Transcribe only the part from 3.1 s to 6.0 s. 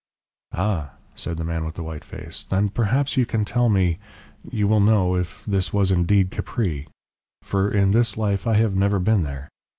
you can tell me you will know if this was